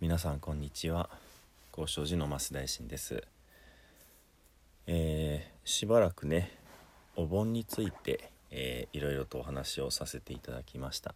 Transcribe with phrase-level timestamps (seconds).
[0.00, 1.10] 皆さんこんにちは。
[1.76, 3.22] 交渉寺の増大臣です。
[4.86, 6.56] えー、しばらくね
[7.16, 11.14] お盆について、えー、いろいろとお話をさせていただきました。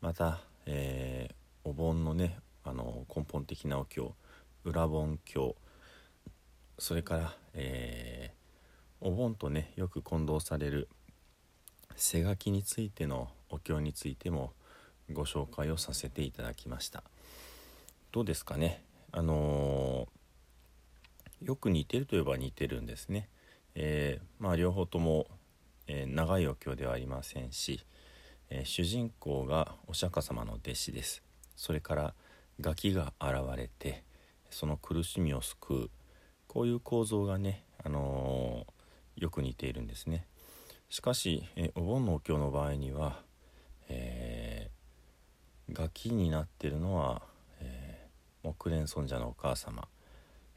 [0.00, 4.14] また、えー、お盆のねあの根本的なお経
[4.64, 5.54] 裏盆経
[6.78, 10.88] それから、えー、お盆とねよく混同される
[11.94, 14.54] 背書きについてのお経についても
[15.12, 17.04] ご紹介をさせていただきました。
[18.14, 18.80] どうですかね。
[19.10, 23.28] あのー、よく似てるといえば似てるんですね、
[23.74, 25.26] えー、まあ両方とも、
[25.88, 27.84] えー、長いお経ではありませんし、
[28.50, 31.24] え主人公がお釈迦様の弟子です。
[31.56, 32.14] それから
[32.60, 34.04] ガキが現れて
[34.48, 35.90] その苦しみを救う
[36.46, 38.64] こういう構造がね、あの
[39.16, 40.24] よく似ているんですね。
[40.88, 43.24] しかし、えお盆のお経の場合には、
[43.88, 44.70] え
[45.72, 47.33] ガキになってるのは
[48.44, 49.88] 木蓮尊者のお母様、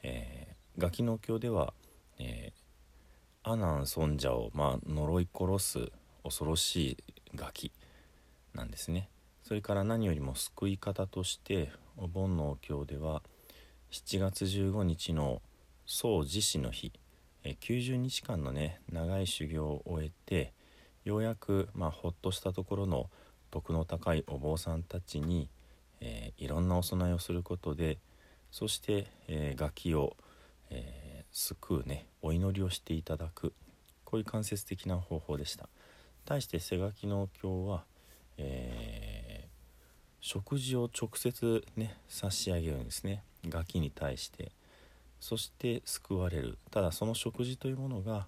[0.04, 1.74] えー、ガキの経では、
[2.20, 5.92] えー、阿南尊者を、まあ、呪い殺す
[6.24, 6.98] 恐ろしい
[7.34, 7.72] ガキ
[8.54, 9.10] なんですね。
[9.44, 13.22] それから何よりも救い方としてお盆のお経では
[13.92, 15.42] 7月15日の
[15.86, 16.92] 宋自死の日、
[17.46, 20.52] えー、90日間のね長い修行を終えて
[21.06, 23.10] ようやく、まあ、ほっとしたところの
[23.50, 25.50] 徳の高いお坊さんたちに
[26.02, 27.98] えー、いろんなお供えをすることで
[28.52, 30.16] そして、えー、楽器を、
[30.70, 33.54] えー、救うねお祈りをしていただく
[34.06, 35.68] こういう間接的な方法でした。
[36.26, 37.84] 対して背書きのお経は、
[38.38, 39.48] え、
[40.22, 43.24] 食事を直接ね差し上げるんですね。
[43.50, 44.52] 楽器に対して。
[45.20, 46.58] そして救われる。
[46.72, 48.28] ただその食事というものが、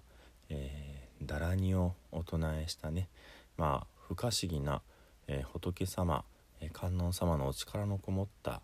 [0.50, 3.08] えー、だらにをお唱えしたね
[3.56, 4.82] まあ不可思議な、
[5.28, 6.24] えー、仏様
[6.68, 8.60] 観音様のお力のこもった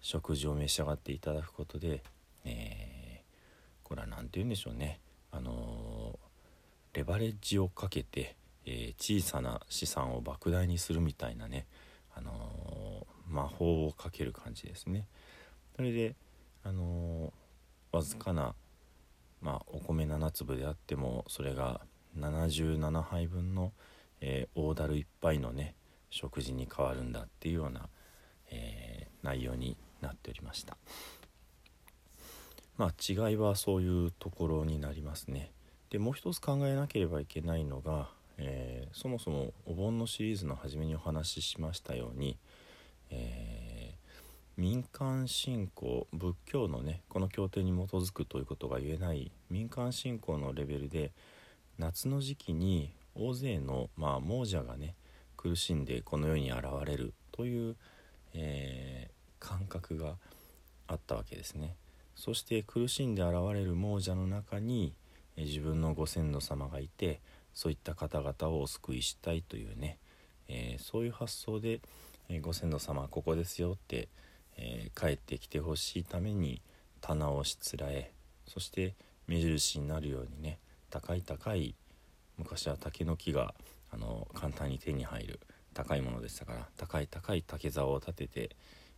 [0.00, 2.02] 食事を召し上がっていただくことで、
[2.44, 11.66] えー、これは何て言うんでしょうね、あのー、レバレッジをかけて、えー、小さな資産を莫大にするみたいなね、
[12.14, 15.06] あの魔法をかける感じですね。
[15.76, 16.14] それで、
[16.62, 17.32] あの
[17.92, 18.54] わずかな、
[19.40, 21.80] まあ、お米7粒であってもそれが
[22.18, 23.72] 77杯分の、
[24.20, 25.74] え大樽1杯のね
[26.10, 27.88] 食事に変わるんだっていうような、
[28.50, 30.76] えー、内容になっておりました。
[32.76, 35.50] まあ違いはそういうところになりますね。
[35.90, 42.38] でもう一つ考えなければいけないのが、えー、そもそもお盆のシリーズの初めにお話ししましたように、
[43.10, 51.10] えー、民間信仰仏教のねこの協定に基づくということが言えない民間信仰のレベルで
[51.78, 54.94] 夏の時期に大勢の、まあ、亡者がね
[55.40, 57.74] 苦しんでこの世に現れるという、
[58.34, 60.16] えー、感覚が
[60.86, 61.76] あったわけですね。
[62.14, 64.92] そして苦しんで現れる亡者の中に、
[65.38, 67.20] えー、自分のご先祖様がいて
[67.54, 69.96] そういった方々をお救いしたいというね、
[70.48, 71.80] えー、そういう発想で、
[72.28, 74.08] えご先祖様はここですよって、
[74.58, 76.60] え帰ってきてほしいために
[77.00, 78.12] 棚をしつらえ
[78.46, 78.94] そして
[79.26, 80.58] 目印になるようにね
[80.90, 81.74] 高い高い
[82.36, 83.54] 昔は竹の木が
[83.92, 85.40] あの簡単に手に入る
[85.74, 88.56] 高いものでしたから高い高い竹竿を立てて、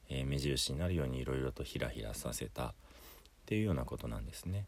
[0.09, 2.73] えー、目印になるようにいろいろとひらひらさせたっ
[3.47, 4.67] ていうようなことなんですね。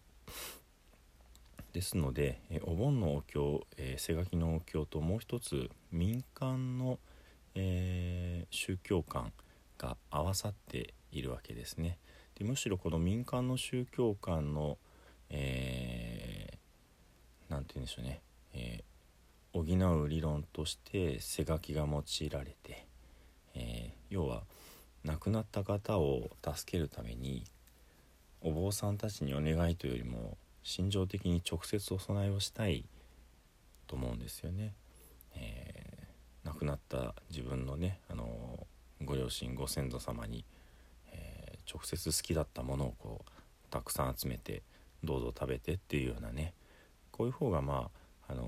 [1.73, 7.01] ですので、えお盆のお経、えー、背書きのお経ともう一つ民間の、
[7.57, 9.33] えー、宗教観
[9.77, 11.99] が合わさっているわけですね。
[12.37, 14.79] でむしろこの民間の宗教観の
[15.31, 18.21] 何、えー、て言うんでしょうね、
[18.53, 18.94] えー
[19.55, 22.87] 補う理論として背書きが用いられて、
[23.55, 24.43] えー、要は
[25.05, 27.45] 亡くなった方を助けるために
[28.41, 32.85] お坊さんたちにお願いというよりも心情的に直接お供えをしたい
[33.87, 34.75] と思うんですよね。
[35.37, 38.67] えー、亡くなった自分のね、あの
[39.05, 40.45] ご両親ご先祖様に、
[41.13, 43.31] えー、直接好きだったものをこう
[43.71, 44.63] たくさん集めて
[45.05, 46.55] どうぞ食べてっていうようなね
[47.13, 47.91] こういう方がま
[48.29, 48.47] ああの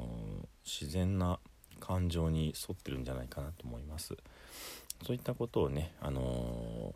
[0.66, 1.38] 自然な
[1.78, 4.16] 感情に沿ってるんじゃないかなと思います。
[5.06, 6.94] そういったことをね、あの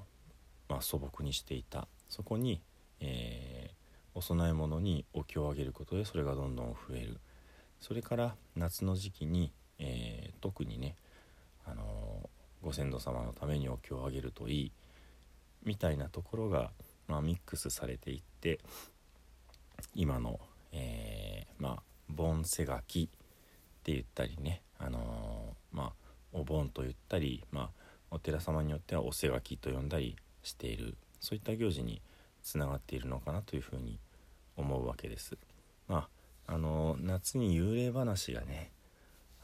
[0.68, 1.86] まあ、素朴にしていた。
[2.08, 2.60] そこに、
[2.98, 7.18] えー、お供え物にお経をあげることでそれがどんどん増える。
[7.80, 10.96] それから夏の時期に、えー、特にね、
[11.64, 12.28] あの
[12.62, 14.72] ご先祖様のためにお経をあげるといい
[15.64, 16.72] みたいなところが、
[17.06, 18.58] まあ、ミックスされていって
[19.94, 20.40] 今の、
[20.72, 23.08] え、まあ盆背書き
[23.90, 25.92] って言ったりねあのー、まあ
[26.32, 27.70] お盆と言ったりまあ
[28.10, 32.00] お寺様によってはお背書きと呼んだりしているそういった行事に
[32.42, 33.98] つながっているのかなというふうに
[34.56, 35.36] 思うわけです。
[35.86, 36.08] ま
[36.46, 38.70] あ、あの夏に幽霊話がね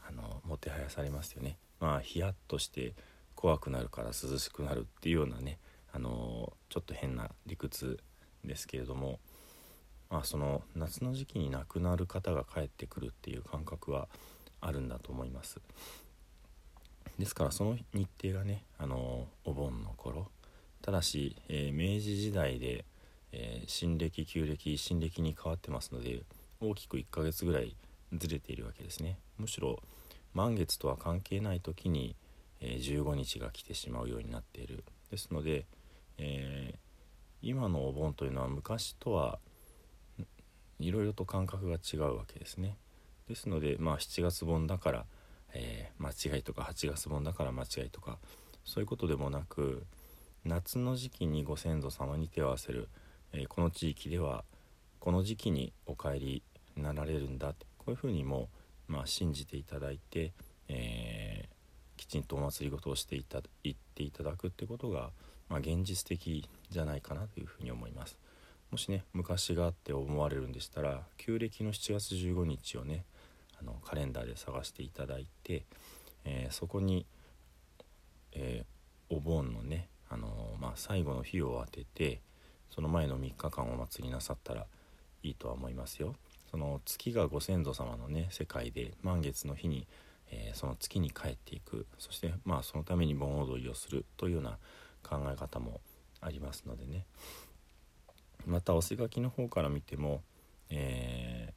[0.07, 1.57] あのもてはやされますよね。
[1.79, 2.93] まあヒヤッとして
[3.35, 5.59] 怖くなるから涼しくなるっていうようなね
[5.93, 7.99] あのちょっと変な理屈
[8.43, 9.19] ですけれども、
[10.09, 14.07] まあ、その夏の時期に亡くなる方が帰ってくるっていう感覚は
[14.61, 15.59] あるんだと思います。
[17.17, 20.27] ですからその日程がねあのお盆の頃
[20.83, 22.85] ただし、えー、明治時代で、
[23.31, 26.21] えー、新暦旧暦新暦に変わってますので
[26.61, 27.75] 大きく1ヶ月ぐらい
[28.13, 29.17] ずれているわけですね。
[29.37, 29.79] むしろ
[30.33, 32.15] 満月とは関係ない時に、
[32.61, 34.83] えー、15日が来てしまうようになっている。
[35.09, 35.65] ですので、
[36.17, 36.75] え
[37.41, 39.39] 今のお盆というのは昔とは
[40.79, 42.77] いろいろと感覚が違うわけですね。
[43.27, 45.05] ですのでまあ7月盆だから
[45.53, 48.17] えー、間違いとか8月盆だから間違いとか
[48.65, 49.85] そういうことでもなく
[50.45, 52.89] 夏の時期にご先祖様に手を合わせる、
[53.33, 54.43] えー、この地域では
[54.99, 56.43] この時期にお帰り
[56.75, 58.49] になられるんだってこういうふうにも、
[58.87, 60.33] まあ、信じていただいて、
[60.67, 65.11] えー、きちんとお祭りごとをしていた言っていただくってことが、
[65.49, 68.17] まあ、現実的じゃないかなというふうに思います。
[68.69, 73.05] もしね昔があって思われるんでしたら旧暦の7月15日をね
[73.59, 75.63] あのカレンダーで探していただいて、
[76.25, 77.05] えー、そこに、
[78.33, 82.21] えー、お盆のね、あのまあ、最後の日を当てて
[82.69, 84.65] その前の3日間お祭りなさったら
[85.23, 86.15] いいとは思いますよ。
[86.51, 89.85] その月がご先祖様のね世界で満月の日に、
[90.31, 94.57] えー、その月に帰っていくそしてまあそのために盆踊りをするというような
[95.03, 95.81] 考え方も
[96.21, 97.05] ありますのでね
[98.45, 100.21] またおせ書きの方から見ても、
[100.69, 101.53] え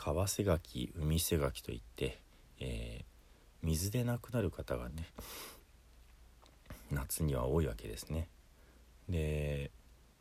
[0.00, 2.18] 川瀬垣海瀬垣といって、
[2.58, 3.04] えー、
[3.62, 5.04] 水で亡くなる方がね
[6.90, 8.26] 夏には多いわけですね。
[9.10, 9.70] で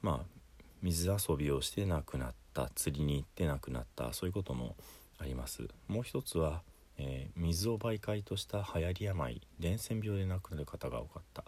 [0.02, 0.40] まあ
[0.82, 4.76] 水遊びをして亡くなった釣りに行って亡くなったそういうことも
[5.18, 5.70] あります。
[5.88, 6.62] もう一つは、
[6.98, 11.46] えー、水を媒介とした流行り病伝染病で亡くなる方が多かった。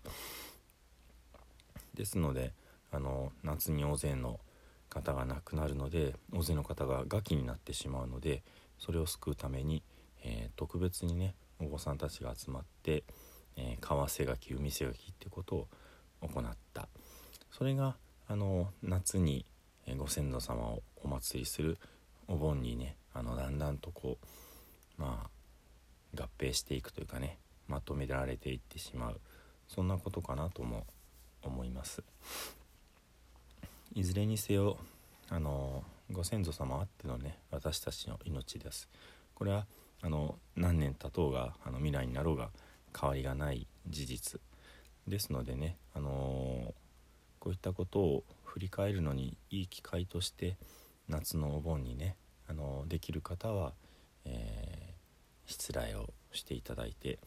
[1.94, 2.54] ですので
[2.94, 4.40] あの夏に大勢の
[4.92, 8.44] 方が亡くなるので大勢の方が餓鬼になってしまうので
[8.78, 9.82] それを救うために、
[10.24, 13.04] えー、特別にねお子さんたちが集まって、
[13.56, 15.68] えー、川瀬垣海瀬垣ってことを
[16.22, 16.44] 行っ
[16.74, 16.88] た
[17.52, 17.96] それが
[18.28, 19.46] あの夏に、
[19.88, 21.78] え、ご先祖様をお祭りする
[22.28, 29.20] お盆にねあのだんだんとこうまあ合併していくというかねまとめられていってしまう
[29.68, 30.86] そんなことかなとも
[31.44, 32.04] 思います。
[33.94, 34.78] いずれにせよ
[35.30, 38.90] あのご先祖様あってのね私たちの命です。
[39.34, 39.66] これは
[40.02, 42.50] あの何年経とうがあの未来になろうが
[42.98, 44.42] 変わりがない事実。
[45.08, 46.74] ですのでねあの
[47.40, 50.58] こういったことを振り返るのにいい機会として
[51.10, 52.16] 夏のお盆にね
[52.48, 53.74] あのできる方は、
[54.26, 57.20] えー、失礼をしていただいて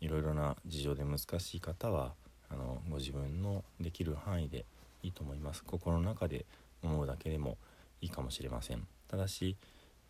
[0.00, 2.14] いろいろな事情で難しい方は
[2.48, 4.64] あのご自分のできる範囲で
[5.02, 5.64] いいと思います。
[5.64, 6.46] 心の中で
[6.82, 7.58] 思うだけでも
[8.00, 8.86] いいかもしれません。
[9.08, 9.56] ただし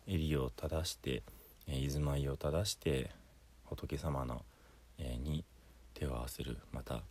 [0.07, 1.23] 襟を正して、
[1.67, 3.11] え、居住まいを正して
[3.65, 4.43] 仏様の、
[4.97, 5.45] えー、に
[5.93, 7.03] 手を合わせるまた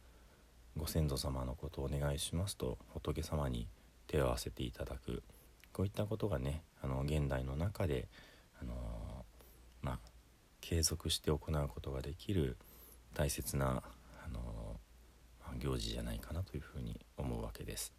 [0.77, 3.69] ご先祖様のことをお願いしますと仏様に
[4.07, 5.23] 手を合わせていただく。
[5.73, 8.09] こういったことがねあの現代の中で、
[8.61, 9.99] あのー、まあ、
[10.61, 12.57] 継続して行うことができる
[13.15, 13.83] 大切な、
[15.59, 17.93] 行事じゃないかなというふうに思うわけです。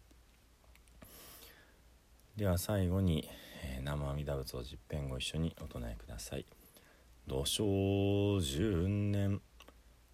[2.36, 3.28] では最後に、
[3.62, 6.46] えー、生阿弥陀仏を十遍ご一緒にお唱えください
[7.26, 9.42] 「土生十年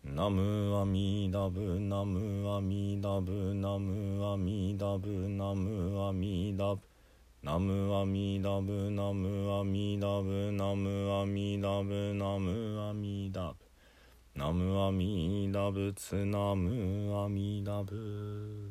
[0.03, 6.97] 南無阿弥陀仏南無阿弥陀仏南無阿弥陀仏南無阿弥陀仏
[7.43, 9.65] 南無阿弥陀仏南無阿
[11.27, 13.66] 弥陀仏南無阿弥陀仏
[14.39, 18.66] 南無阿弥陀仏南無阿弥陀仏